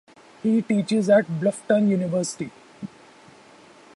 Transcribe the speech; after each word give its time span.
He 0.41 0.63
teaches 0.63 1.11
at 1.11 1.27
Bluffton 1.27 1.87
University. 1.89 2.49